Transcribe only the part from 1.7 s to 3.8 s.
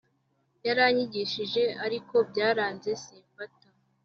ariko byaranze simfata